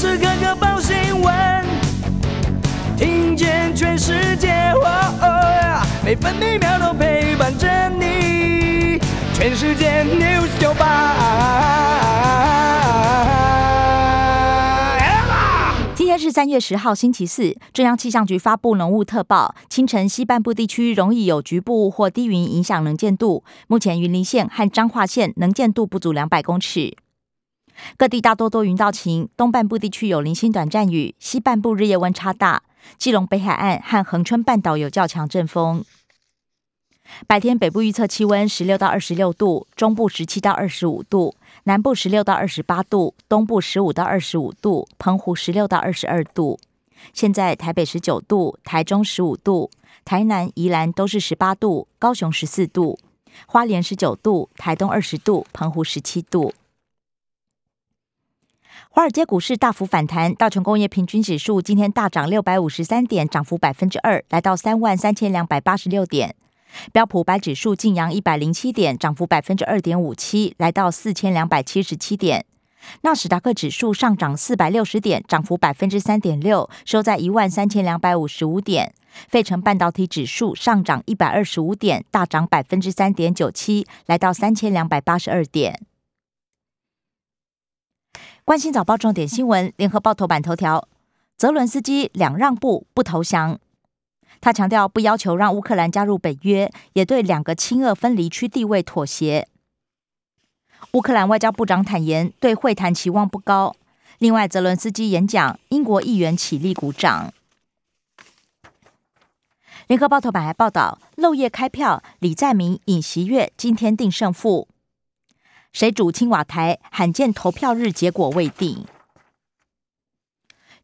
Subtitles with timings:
[0.00, 1.62] 时刻刻报新闻，
[2.96, 4.72] 听见全世界，
[6.02, 8.98] 每分每秒都陪伴着你。
[9.34, 11.18] 全世界 news 九八。
[15.94, 17.54] 今天是三月十号，星期四。
[17.74, 23.44] 中央气象局发布浓雾特报，清晨西半部地区容易有局部或低云影响能见度。
[23.66, 26.96] 目前云林县和彰化县能见度不足两百公尺。
[27.96, 32.62] 各地大多多云到晴，东半部地区有零星短暂雨，西半部日夜温差大。
[32.96, 35.84] 基隆北海岸和恒春半岛有较强阵风。
[37.26, 46.58] 白天北部预测气温十六到二十六度，中部十七到二十五度，南部十六到二十八度，东部十五到二十五度，澎湖十六到二十二度。
[47.12, 49.70] 现在台北十九度，台中十五度，
[50.04, 52.98] 台南、宜兰都是十八度，高雄十四度，
[53.46, 56.54] 花莲十九度，台东二十度，澎湖十七度。
[59.00, 66.34] 华尔街股市大幅反弹，道琼工业平均指数今天大涨六百五十三点，涨幅百分之二，来到三万三千两百八十六点。
[66.92, 72.44] 标普百指数晋阳一百零七点，涨幅百分之二点五七，来到四千两百七十七点。
[73.00, 78.92] 纳斯达克指数上涨四百六十点，涨幅百分之三点六，收在一万三千两百五十五点。
[79.28, 85.80] 费城半导体指数上涨一百二十五点，大涨百分之三点九七，来到三千两百八十二点。
[88.50, 90.88] 关心早报重点新闻，联合报头版头条：
[91.36, 93.60] 泽伦斯基两让步不投降。
[94.40, 99.46] 他强调不要求让乌克兰加入北约，也对两个亲俄分离区地位妥协。
[100.94, 103.76] 乌克兰外交部长坦言对会谈期望不高。
[104.18, 107.32] 另外，泽伦斯基演讲，英国议员起立鼓掌。
[109.86, 114.66] 联合报头版还报道漏夜开票，李在明、尹锡悦今天定胜负。
[115.72, 116.80] 谁主青瓦台？
[116.90, 118.84] 罕见投票日结果未定。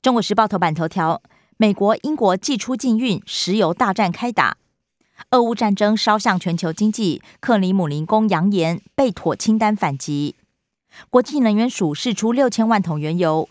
[0.00, 1.20] 中国时报头版头条：
[1.56, 4.56] 美国、英国祭出禁运，石油大战开打。
[5.30, 10.36] 俄乌战争烧向全球经济，克里姆林宫扬言被妥清单反击。
[11.10, 13.48] 国际能源署释出六千万桶原油，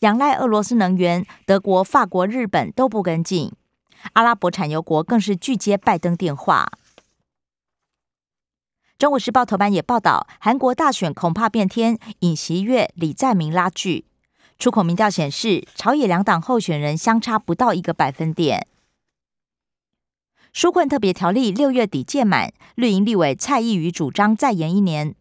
[0.00, 3.50] 仰赖俄罗斯能源，德国、法国、日本都不跟进。
[4.12, 6.70] 阿拉伯产油国更是拒接拜登电话。
[8.98, 14.06] 中国时报头版也报道，韩国大选恐怕变天，尹锡悦、李在明拉锯。
[14.58, 18.66] 出口民调显示，朝野两党候选人相差不到一个百分点。
[20.54, 25.14] 纾困特别条例六月底届满，绿营立委蔡意瑜主张再延一年。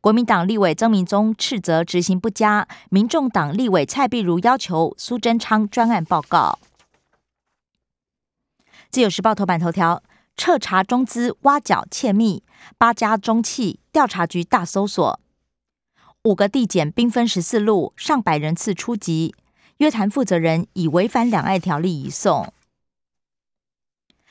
[0.00, 6.58] 国民党立委曾明宗斥责执行不佳，民众党立委蔡碧如要求苏贞昌专案报告。
[8.88, 10.02] 自由时报头版头条。
[10.36, 12.42] 彻查中资挖角窃密，
[12.76, 15.20] 八家中企调查局大搜索，
[16.24, 19.34] 五个地检兵分十四路，上百人次出击，
[19.78, 22.52] 约谈负责人以违反两岸条例移送。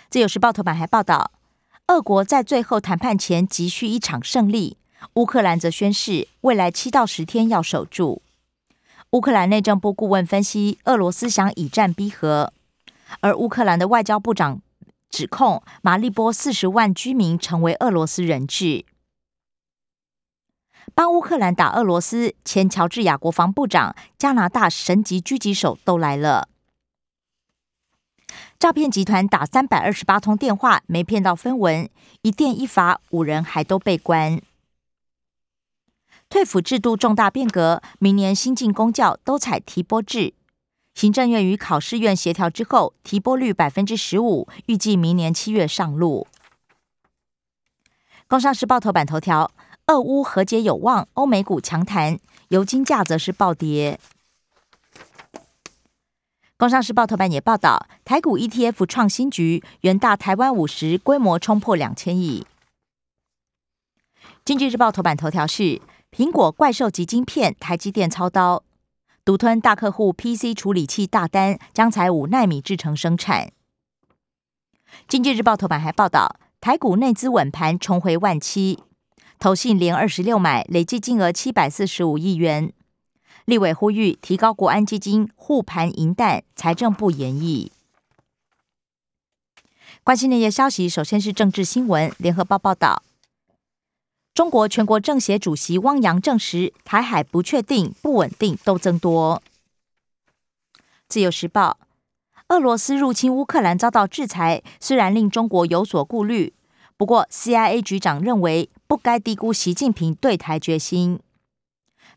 [0.10, 1.32] 自由时报头版还报道，
[1.88, 4.78] 俄国在最后谈判前急需一场胜利，
[5.14, 8.22] 乌克兰则宣誓未来七到十天要守住。
[9.12, 12.52] 乌克兰内政部顾问分析，俄罗斯想以战逼和，
[13.22, 14.62] 而乌克兰的外交部长。
[15.12, 18.86] 指控马利波四十万居民成为俄罗斯人质，
[20.96, 22.34] 帮乌克兰打俄罗斯。
[22.46, 26.48] 前乔治亚国防部长、加拿大神级狙击手都来了。
[28.58, 31.90] 诈骗集团打三百二十八通电话，没骗到分文，
[32.22, 34.42] 一电一罚，五人还都被关。
[36.30, 40.34] 退辅制度重大变革，明年新进公教都采提拨制。
[40.94, 46.28] 行政院与考试院协调之后，提拨率百分之十五，预计明年七月上路。
[48.28, 49.52] 工商时报头版头条：
[49.88, 52.20] 俄乌和解有望，欧美股强弹，
[52.50, 54.00] 油金价则是暴跌。
[56.58, 62.46] 工商时报头版也报道，台股 ETF 创新局，元大台湾五十规模冲破两千亿。
[64.46, 65.82] 经济日报头版头条是：
[66.12, 68.64] 苹果怪兽级晶片，台积电操刀。
[69.24, 73.52] 独吞大客户 PC 处理器大单，将采五纳米制成生产。
[75.08, 78.80] 经济日报头版还报道，台股内资稳盘重回万七，
[79.38, 82.74] 投信连二十六买，累计金额七百四十五亿元。
[83.46, 87.72] 立委呼吁提高国安基金护盘银弹，财政部研议。
[90.04, 92.12] 关心那些消息，首先是政治新闻。
[92.18, 93.04] 联合报报道。
[94.34, 99.44] 中国全国政协主席汪洋证实，台海不确定、不稳定都增多。
[101.10, 101.78] 自由时报：
[102.48, 106.54] 俄罗斯入侵乌克兰遭到制裁，虽然令中国有所顾虑，
[106.96, 111.20] 不过 CIA 局长认为不该低估习近平对台决心。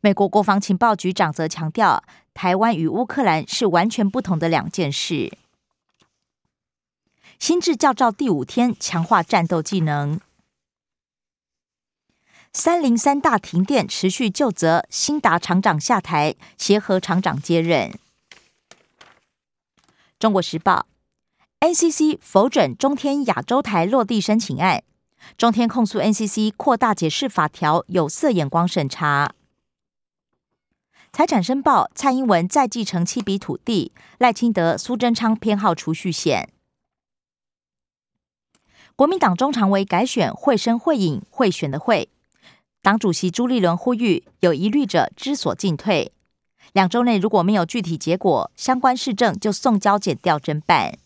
[0.00, 5.36] 美国国防情报局长则强调，台湾与乌克兰是完全不同的两件事。
[7.40, 10.20] 新制教照第五天，强化战斗技能。
[12.56, 17.92] 三零三大停电持续就责，新达厂长下台，协和厂长接任。
[20.20, 20.86] 中国时报
[21.58, 24.84] ，NCC 否准中天亚洲台落地申请案，
[25.36, 29.34] 中天控诉 NCC 扩大解释法条有色眼光审查。
[31.12, 36.48] 财产申报，蔡英文再继承七笔土地，赖清德、苏贞昌偏好储蓄险。
[38.94, 42.08] 国民党中常委改选会声会影会选的会，
[42.84, 46.12] 党主席朱立伦呼吁有疑虑者知所进退。
[46.74, 50.98] 两周内如果没有具体结果，相关市政就送交检调侦办。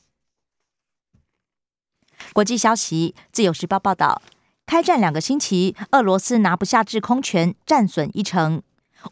[2.33, 4.21] 国际消息，《自由时报》报道，
[4.67, 8.61] 开战两个星期，俄罗斯拿不下制空权，战损一成。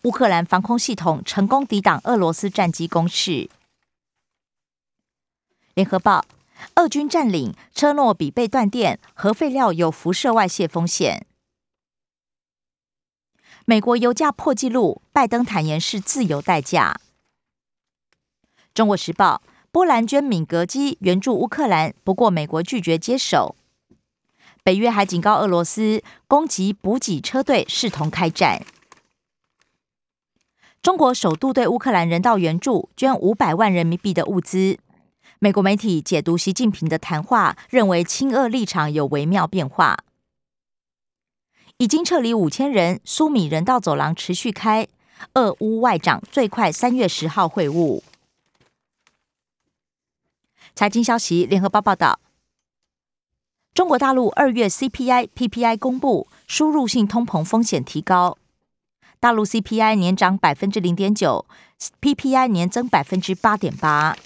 [0.02, 3.48] 乌克兰防空系统成功抵挡俄罗斯战机攻势。
[5.74, 6.24] 联合报，
[6.74, 11.28] 俄军占领车诺比被断电，核废料有辐射外泄风险。
[13.68, 17.00] 美国油价破纪录，拜登坦言是自由代价。
[18.72, 19.42] 中国时报，
[19.72, 23.56] 波兰捐敏格机援助乌克兰，不过美国拒绝接手。
[24.62, 28.64] 北约还警告俄罗斯，攻击补给车队视同开战。
[30.80, 34.78] 中国首度对乌克兰人道援助，捐五百万人民币的物资。
[35.40, 40.04] 美国媒体解读习近平的谈话，认为亲俄立场有微妙变化。
[41.78, 44.88] 已经撤离五千人，苏米人道走廊持续开。
[45.34, 48.02] 俄乌外长最快三月十号会晤。
[50.74, 52.18] 财经消息，联合报报道：
[53.74, 58.38] 中国大陆二月 CPI、PPI 公布，输入性通膨风险提高。
[59.20, 61.46] 大陆 CPI 年涨百分之零点九
[62.00, 64.16] ，PPI 年增百分之八点八。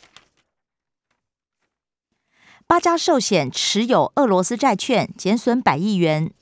[2.66, 6.32] 八家寿险持有俄罗斯债券，减损百亿元。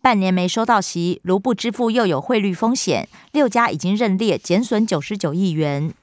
[0.00, 3.08] 半年没收到息，如不支付又有汇率风险。
[3.32, 5.94] 六家已经认列，减损九十九亿元。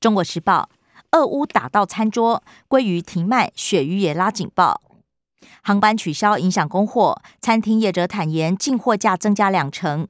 [0.00, 0.68] 中国时报：
[1.12, 4.80] 俄乌打到餐桌，鲑鱼停卖，鳕鱼也拉警报。
[5.62, 10.08] 航班取消影响供货，餐厅业者坦言进货价增加两成。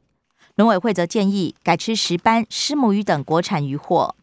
[0.56, 4.14] 农委会则建议改吃石斑、虱目鱼等国产鱼货。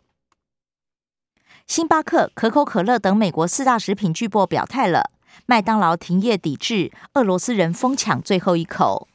[1.68, 5.12] 星巴克、可口可乐等美国四大食品巨擘表态了。
[5.46, 9.08] 麦当劳停业抵制，俄罗斯人疯抢最后一口。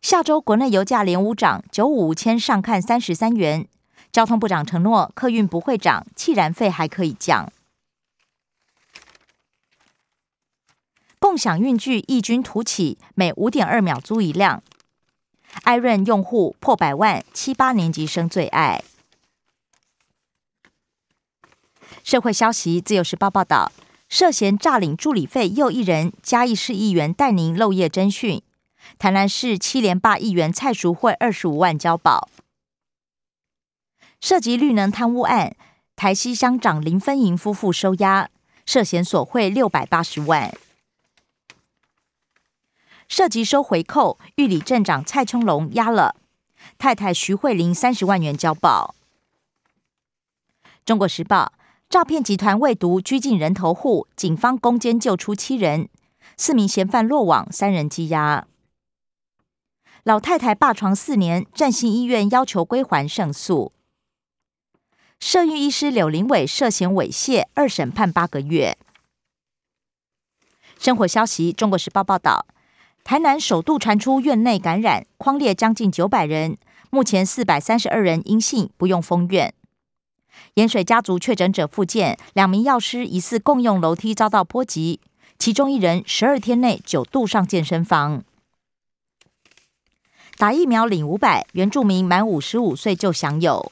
[0.00, 3.68] 下周国内油价连五涨，九五五千上看三十三元。
[4.10, 7.50] 交通部长承诺客运不会涨，气燃费还可以降。
[11.18, 14.62] 共享运具异军突起，每五点二秒租一辆。
[15.62, 18.82] 艾润用户破百万，七八年级生最爱。
[22.02, 23.70] 社会消息，自由时报报道。
[24.12, 28.42] 涉嫌诈领助理费又一人，嘉义市议员带您漏夜侦讯。
[28.98, 32.28] 台南市七连霸议员蔡淑慧二十五万交保。
[34.20, 35.56] 涉及绿能贪污案，
[35.96, 38.28] 台西乡长林芬莹夫妇收押，
[38.66, 40.54] 涉嫌索贿六百八十万。
[43.08, 46.16] 涉及收回扣，玉里镇长蔡琼龙押了
[46.76, 48.94] 太太徐慧玲三十万元交保。
[50.84, 51.54] 中国时报。
[51.92, 55.90] 诈骗集团未毒拘禁人头户，警方攻坚救出七人，
[56.38, 58.46] 四名嫌犯落网，三人羁押。
[60.02, 63.72] 老太太霸床四年，振兴医院要求归还胜诉。
[65.20, 68.78] 摄育医师柳林伟涉嫌猥亵，二审判八个月。
[70.78, 72.46] 生活消息：中国时报报道，
[73.04, 76.56] 台南首度传出院内感染，框列将近九百人，
[76.88, 79.52] 目前四百三十二人阴性，不用封院。
[80.54, 85.00] 盐水家族确诊者复健，两名药师疑似共用楼梯遭到波及，
[85.38, 88.22] 其中一人十二天内九度上健身房。
[90.36, 93.70] 打疫苗领五百，原住民满五十五岁就享有。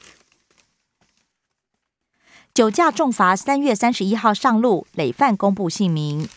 [2.53, 6.27] 酒驾重罚，三月三十一号上路，累犯公布姓名。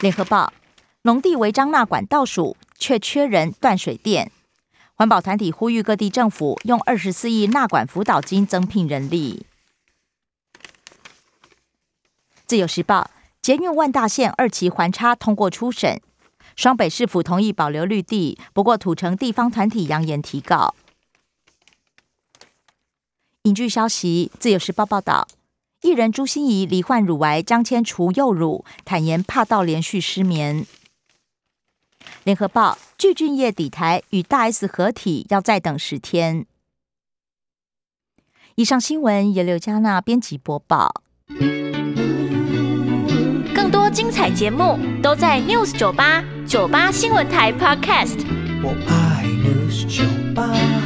[0.00, 0.52] 联合报：
[1.02, 4.32] 农地违章纳管倒数，却缺人断水电。
[5.00, 9.46] 环保团体呼吁各地政府用二十四亿纳管辅导金增聘人力。
[12.44, 16.02] 自由时报，捷运万大线二期环差通过初审，
[16.54, 20.74] 双北市府同意保留绿地，不过土城地方团体扬言提告。
[23.44, 25.26] 影剧消息，自由时报报道，
[25.80, 30.66] 艺人朱心怡罹患乳癌，将签除幼乳，坦言怕到连续失眠。
[32.24, 36.46] 联合报：巨俊业底台与大 S 合体要再等十天。
[38.56, 41.02] 以上新闻由刘嘉娜编辑播报。
[43.54, 48.18] 更多精彩节目都在 News 九八九八新闻台 Podcast。
[48.62, 50.79] 我爱 News 酒吧。